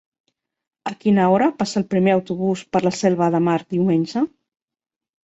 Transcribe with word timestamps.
A 0.91 0.93
quina 1.01 1.27
hora 1.33 1.49
passa 1.59 1.77
el 1.81 1.85
primer 1.91 2.13
autobús 2.19 2.63
per 2.77 2.81
la 2.87 2.93
Selva 3.01 3.29
de 3.37 3.43
Mar 3.49 3.59
diumenge? 3.75 4.25